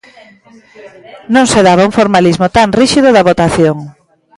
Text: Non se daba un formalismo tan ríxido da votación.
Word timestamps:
Non 1.33 1.45
se 1.51 1.59
daba 1.67 1.87
un 1.89 1.95
formalismo 1.99 2.47
tan 2.55 2.67
ríxido 2.79 3.07
da 3.11 3.25
votación. 3.29 3.77